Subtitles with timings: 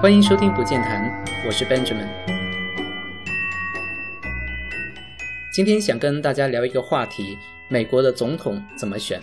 [0.00, 1.12] 欢迎收听不见谈，
[1.44, 2.06] 我是 Benjamin。
[5.50, 7.36] 今天想跟大家聊一个话题：
[7.66, 9.20] 美国的总统怎么选？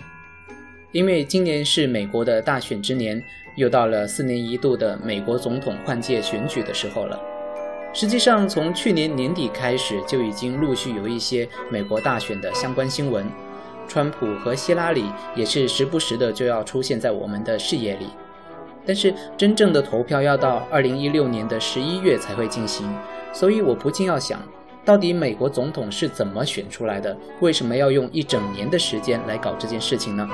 [0.92, 3.24] 因为今年是美国的大选之年，
[3.54, 7.18] 又到了四年一度的美国总统换届选举的时候了。
[7.94, 13.26] 实际上，从去年年底开始，就已经陆续有一些美国大选的相关新闻。
[13.88, 18.08] 川普和希拉里也是时不时的就要出现在我们的视野里。
[18.86, 22.86] 但是真正的投票要到二零一六年的十一月才会进行，
[23.32, 24.40] 所以我不禁要想，
[24.84, 27.16] 到底美国总统是怎么选出来的？
[27.40, 30.28] 为什么要用一整年的时间来搞这件事情呢？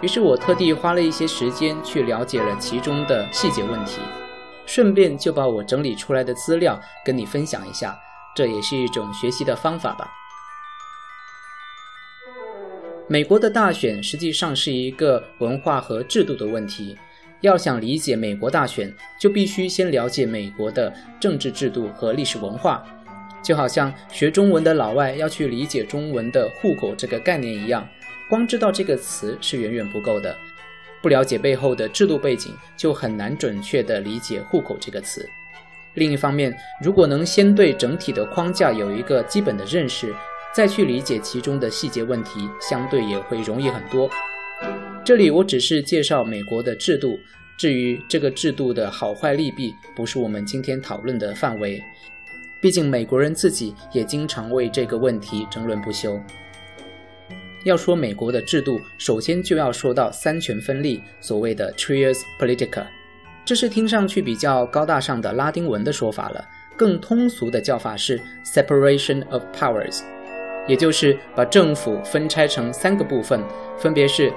[0.00, 4.00] 于是我特地花了一些时间去了解了其中的细节问题，
[4.64, 7.96] 顺便就把我整理出来的资料跟你分享一下，
[8.34, 10.08] 这也是一种学习的方法吧。
[13.12, 16.96] 美国的大选实际上是一个文化和制度的问题。
[17.42, 22.82] 要想理解美国大选，就必须先了解美国的政治制度和历史文化。
[23.42, 27.86] 就好像学中文的老外要去理解中文的“户口”这个概念一样，
[28.30, 30.34] 光知道这个词是远远不够的。
[31.02, 35.28] 不了解背后的制度背景，就很难准确地理解“户口”这个词。
[35.96, 40.14] 另一方面，如果能先对整体的框架有一个基本的认识，
[40.54, 44.10] 再去理解其中的细节问题，相对也会容易很多。
[45.04, 47.18] 这里我只是介绍美国的制度，
[47.56, 51.82] 至于这个制度的好坏利弊，不是我们今天讨论的范围。
[52.60, 56.20] 毕竟美国人自己也经常为这个问题争论不休。
[57.64, 62.84] 要说美国的制度，首先就要说到三权分立，所谓的 trias politica，
[63.44, 66.44] 这是听上去比较高大上的拉丁文的说法了。
[66.76, 70.02] 更通俗的叫法是 separation of powers。
[70.68, 73.42] 也就是把政府分拆成三个部分，
[73.78, 74.32] 分别是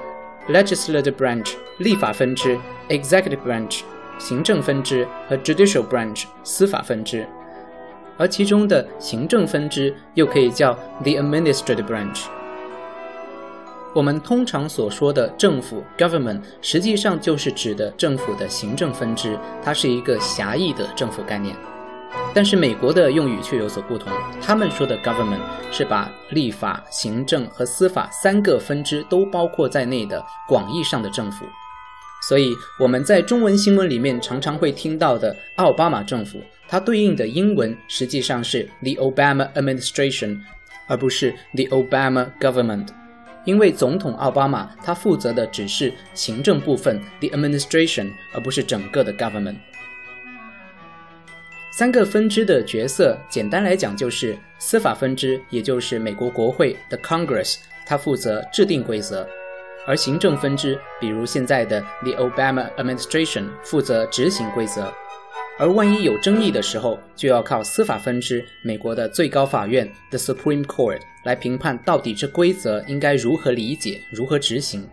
[0.49, 2.57] legislative branch 立法分支、
[2.89, 3.81] executive branch
[4.17, 7.25] 行政分支和 judicial branch 司法分支。
[8.17, 12.23] 而其中的行政分支又可以叫 the administrative branch。
[13.93, 21.55] 我们通常所说的政府 government 实际上就是指的政府的行政分支，它是一个狭义的政府概念。
[22.33, 24.11] 但是美国的用语却有所不同，
[24.41, 25.39] 他们说的 government
[25.71, 31.45] 是把立法、行政和司法三个分支都包括在内的广义上的政府。
[32.27, 40.39] 所以我们在中文新闻里面常常会听到的奥巴马政府，它对应的英文实际上是 the Obama administration，
[40.87, 42.87] 而不是 the Obama government，
[43.43, 49.57] 因为总统奥巴马他负责的只是行政部分 the administration，而不是整个的 government。
[51.77, 59.27] 三个分支的角色，简单来讲就是司法分支，也就是美国国会的 Congress，它负责制定规则；
[59.85, 64.83] 而行政分支，比如现在的 The Obama Administration，负责执行规则；
[65.59, 74.87] 而万一有争议的时候，就要靠司法分支，美国的最高法院 The Supreme Court 来评判到底这规则应该如何理解、如何执行。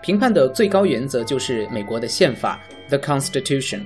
[0.00, 3.80] 评判的最高原则就是美国的宪法 The Constitution。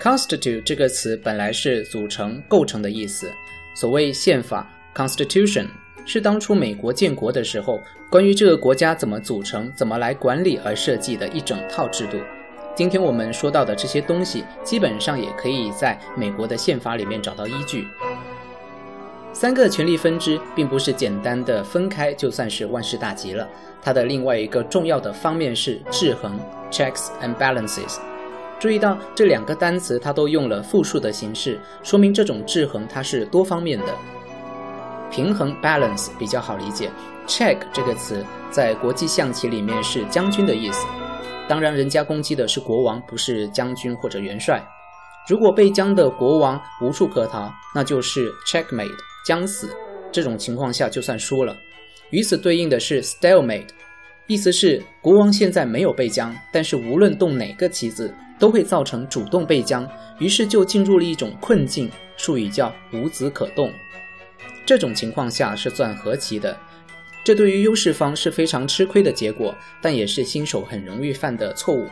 [0.00, 3.32] Constitute 这个词本来是组成、构成的意思。
[3.74, 5.66] 所谓宪法 （Constitution）
[6.04, 7.80] 是当初美国建国的时候，
[8.10, 12.18] 关于这个国家怎么组成、怎么来管理而设计的一整套制度。
[12.74, 17.88] 今天我们说到的这些东西，基本上也可以在美国的宪法里面找到依据。
[19.32, 23.48] 三个权力分支并不是简单的分开就算是万事大吉了，
[23.82, 26.38] 它的另外一个重要的方面是制衡
[26.70, 27.98] （checks and balances）。
[28.58, 33.94] 注意到这两个单词，它都用了复数的形式，说明这种制衡它是多方面的。
[35.10, 36.90] 平衡 （balance） 比较好理解。
[37.26, 40.86] check 这个词在国际象棋里面是将军的意思，
[41.46, 44.64] 当然人家攻击的是国王，不是将军或者元帅。
[45.28, 48.90] 如果被将的国王无处可逃，那就是 checkmate，
[49.26, 49.68] 将死。
[50.10, 51.54] 这种情况下就算输了。
[52.10, 53.68] 与此对应的是 stalemate，
[54.28, 58.14] 意思是国王现在没有被将，但是无论动哪个棋子。
[58.38, 59.88] 都会造成主动被将，
[60.18, 63.72] 于是就进入了一种困境，术语叫无子可动。
[64.64, 66.56] 这种情况下是算和棋的，
[67.24, 71.86] 这对于优势方是非常吃亏的结果，但也是新手很容易犯的错误。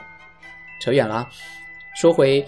[0.80, 1.26] 扯远了，
[1.96, 2.44] 说回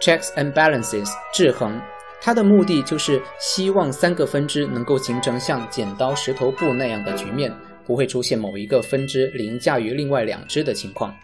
[0.00, 1.80] checks and balances 制衡，
[2.20, 7.52] 它的目的就是希望三个分支能够形成像剪刀石头布那样的局面，
[7.86, 11.14] 不会出现某一个分支凌驾于另外两支的情况。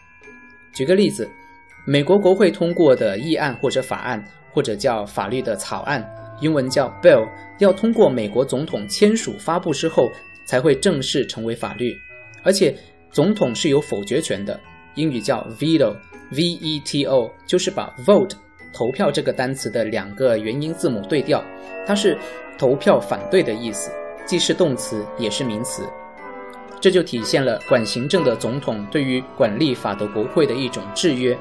[0.75, 1.29] 举个例子。
[1.89, 4.23] 美国国会通过的议案或者法案，
[4.53, 6.05] 或者叫法律的草案，
[6.41, 7.25] 英文叫 bill，
[7.61, 10.11] 要通过美国总统签署发布之后，
[10.45, 11.97] 才会正式成为法律。
[12.43, 12.75] 而且
[13.13, 14.59] 总统是有否决权的，
[14.97, 18.33] 英语叫 veto，veto 就是把 vote
[18.73, 21.41] 投票这个单词的两个元音字母对调，
[21.87, 22.19] 它是
[22.59, 23.93] 投票反对的意思，
[24.27, 25.89] 既是动词也是名词。
[26.81, 31.39] 这就体现了管行政的总统对于管立法的国会的一种制约。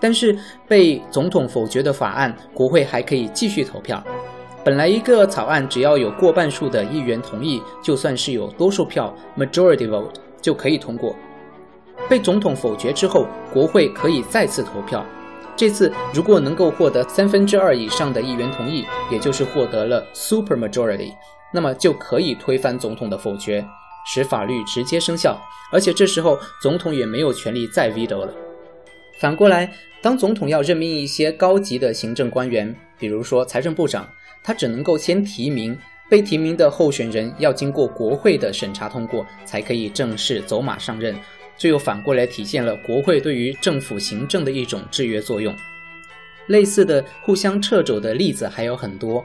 [0.00, 0.36] 但是
[0.66, 4.02] 被总统否决的法案，国会还可以继续投票。
[4.64, 11.14] 本来一个草案只要有过半数的议员同意，就算是有多数票 （majority vote） 就可以通过。
[12.08, 15.04] 被总统否决之后，国会可以再次投票。
[15.56, 21.12] 这次如果能够获得三分之二以上的议员同意，也就是获得了 super majority，
[21.52, 23.64] 那么就可以推翻总统的否决，
[24.06, 25.38] 使法律直接生效。
[25.70, 28.32] 而且这时候总统也没有权利再 veto 了。
[29.20, 29.70] 反过来，
[30.02, 34.08] 当总统要任命一些高级的行政官员，比如说财政部长，
[34.42, 35.76] 他只能够先提名，
[36.08, 41.14] 被提名的候选人要经过国会的审查通过，才可以正式走马上任。
[41.58, 45.54] 这又反过来体现了国会对于政府行政的一种制约作用。
[46.46, 49.22] 类似的互相掣肘的例子还有很多，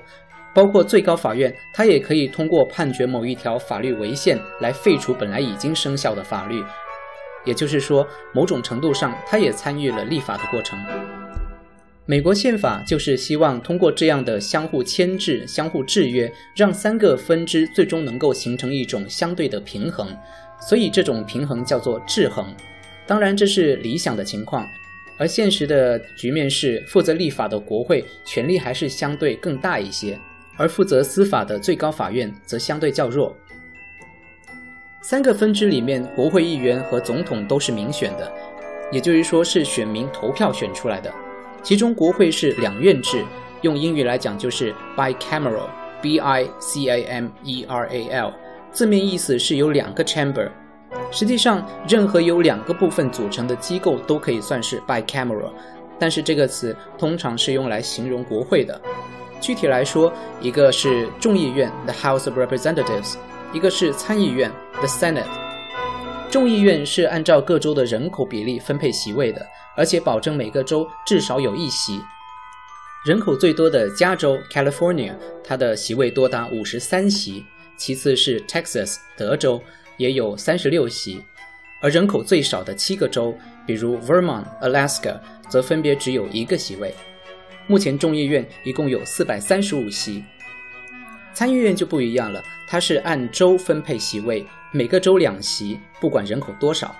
[0.54, 6.62] 包括最高法院，它也可以通过判决某一条法律违宪来废除本来已经生效的法律。
[7.46, 10.78] 也就是说，某种程度上，他也参与了立法的过程。
[12.08, 20.08] 美国宪法就是希望通过这样的相互牵制、相互制约，让三个分支最终能够形成一种相对的平衡。
[20.60, 22.46] 所以这种平衡叫做制衡，
[23.08, 24.68] 当然这是理想的情况，
[25.18, 30.18] 而现实的局面是，负责立法的国会权力还是相对更大一些，
[30.58, 33.36] 而负责司法的最高法院则相对较弱。
[35.08, 38.28] 三个分支里面，国会议员和总统都是民选的，
[38.92, 41.14] 也就是说是选民投票选出来的。
[41.62, 43.24] 其中国会是两院制，
[43.62, 48.34] 用英语来讲就是 bicameral，b i c a m e r a l。
[48.72, 50.50] 字面意思是有两个 chamber，
[51.12, 55.52] 实际上任何由两个部分组成的机构都可以算是 bicameral，
[56.00, 58.82] 但是这个词通常是用来形容国会的。
[59.40, 60.12] 具体来说，
[60.42, 63.18] 一个是众议院 the House of Representatives，
[63.54, 65.26] 一个是参议院 the Senate。
[66.30, 69.46] 众议院是按照各州的人口比例分配席位的，
[69.78, 72.02] 而且保证每个州至少有一席。
[73.06, 75.14] 人口最多的加州 California，
[75.44, 77.46] 它的席位多达五十三席。
[77.78, 79.62] 其次是 Texas 德州，
[79.98, 81.22] 也有三十六席，
[81.82, 83.38] 而人口最少的七个州，
[83.68, 85.20] 比如 Vermont、Alaska，
[85.50, 86.96] 则分别只有一个席位。
[87.68, 90.24] 目前众议院一共有四百三十五席，
[91.36, 96.96] 参议院就不一样了，它是按州分配席位，每个州两席，不管人口多少。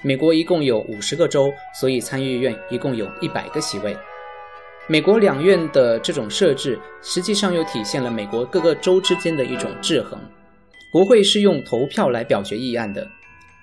[0.00, 3.96] 美国一共有五十个州，所以参议院一共有一百个席位。
[4.86, 10.16] 美国两院的这种设置，实际上又体现了美国各个州之间的一种制衡。
[10.92, 13.04] 国会是用投票来表决议案的，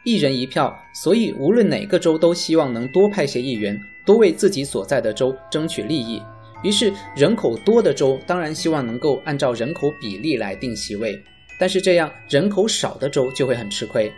[0.03, 6.21] 一人一票，所以无论哪个州都希望能多派些议员，多为自己所在的州争取利益。
[6.67, 11.17] 于是，人口多的州当然希望能够按照人口比例来定席位，
[11.57, 14.11] 但是这样人口少的州就会很吃亏。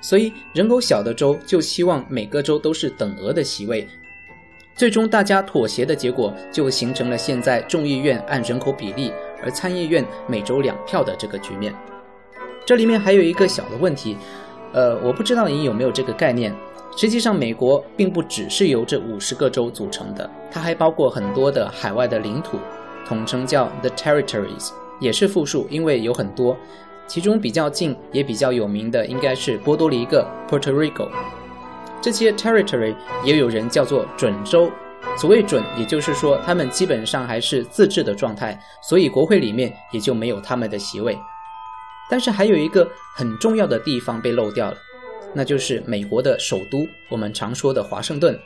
[0.00, 3.84] 所以，人口小的州就希望每个州都是等额的席位。
[4.76, 9.12] 最终，大家妥协的结果就形成了现在众议院按人口比例，
[9.42, 11.74] 而参议院每周两票的这个局面。
[12.64, 14.16] 这里面还有一个小的问题，
[14.72, 16.54] 呃，我不知道你有没有这个概念。
[17.00, 22.58] 实际上，美国并不只是由这五十个州组成的，它还包括很多的海外的领土，
[23.06, 26.56] 统称叫 the territories，也是复数，因为有很多。
[27.06, 31.08] 其中比较近也比较有名的应该是波多黎各 （Puerto Rico）。
[32.02, 34.68] 这些 territory 也有人叫做准州，
[35.16, 41.16] 所谓准，也就是说他们基本上还是自治的状态，所以国会里面也就没有他们的席位。
[42.10, 44.76] 但是还有一个很重要的地方被漏掉了，
[45.34, 48.38] 那就是美国的首都，我们常说的华盛顿。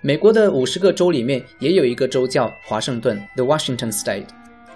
[0.00, 4.26] 美国的五十个州里面也有一个州叫华盛顿 （The Washington State），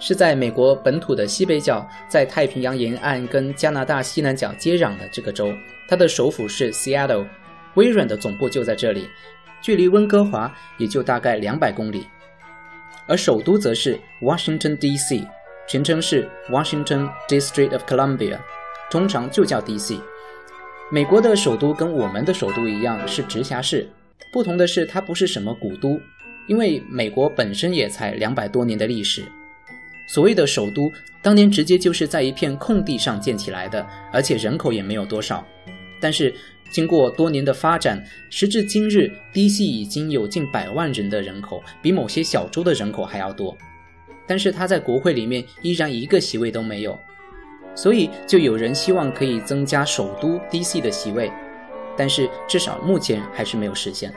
[0.00, 5.52] 是在美国本土的西北角，在太平洋沿岸跟加拿大西南角接壤的这个州，
[5.88, 7.26] 它的首府是 Seattle。
[7.74, 9.08] 微软的总部就在这里，
[9.60, 12.06] 距离温哥华也就大概两百公里，
[13.06, 15.24] 而首都则是 Washington D.C.，
[15.68, 18.38] 全称是 Washington District of Columbia，
[18.90, 20.00] 通常就叫 D.C.
[20.90, 23.86] 美国的首都跟我们的首都一样是直辖市，
[24.32, 26.00] 不同的是它不是什么古都，
[26.46, 29.22] 因为美国本身也才两百多年的历史。
[30.08, 30.90] 所谓的首都，
[31.20, 35.46] 当年直接就是在一片空地上建起来的，而且人口也没有多少，
[36.00, 36.34] 但是。
[36.70, 39.64] 经过多年的发展，时至今日，D.C.
[39.64, 43.56] 已经有近百万人的人口，比某些小州的人口还要多。
[44.26, 47.00] 但是它在国会里面依然一个席位都没有，
[47.78, 50.80] 所以就有人希望可以增加首都 D.C.
[50.80, 51.30] 的席位，
[51.96, 54.12] 但是至少目前还是没有实现。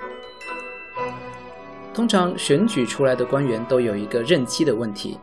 [1.93, 5.19] 通常选举出来的官员都有一个任期的问题。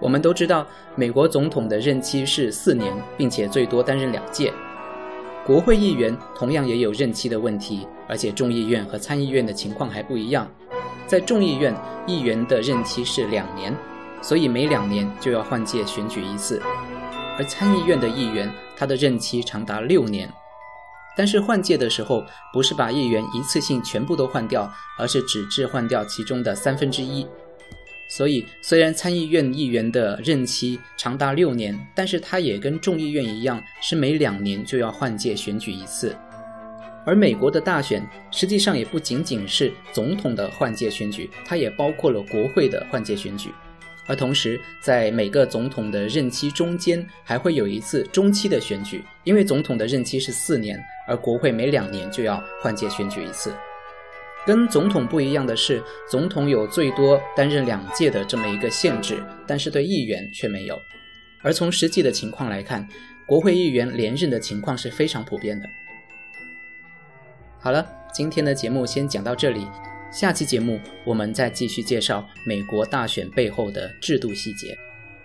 [0.00, 4.52] 我们都知道，美国总统的任期是四年，并且最多担任两届。
[5.44, 10.48] 国会议员同样也有任期的问题，而且众议院和参议院的情况还不一样。
[11.08, 11.74] 在众议院，
[12.06, 13.76] 议员的任期是两年，
[14.22, 16.60] 所以每两年就要换届选举一次；
[17.38, 20.28] 而参议院的议员，他的任期长达六年。
[21.16, 27.26] 但是换届的时候，不是把议员一次性全部都换掉，而是只置换掉其中的三分之一。
[28.10, 36.16] 所以，虽然参议院议员的任期长达六年，但是他也跟众议院一样，是每两年就要换届选举一次。
[37.04, 43.52] 而美国的大选实际上也不仅仅是总统的换届选举，它也包括了国会的换届选举。
[44.08, 53.52] 而同时，在每个总统的任期中间，还会有一次中期的选举，因为总统的任期是四年，而国会每两年就要换届选举一次。
[54.46, 60.80] 跟总统不一样的是，总统有最多担任两届的这么一个限制，但是对议员却没有。
[61.42, 62.88] 而从实际的情况来看，
[63.26, 65.68] 国会议员连任的情况是非常普遍的。
[67.60, 69.66] 好了，今天的节目先讲到这里，
[70.10, 74.76] 下期节目我们再继续介绍美国大选背后的制度细节。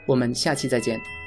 [0.05, 1.22] 我们下期再见。